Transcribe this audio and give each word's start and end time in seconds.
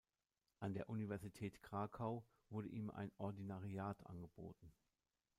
An 0.61 0.73
der 0.73 0.89
Universität 0.89 1.61
Krakau 1.61 2.25
wurde 2.49 2.67
ihm 2.69 2.89
ein 2.89 3.11
Ordinariat 3.19 4.03
angeboten. 4.07 4.73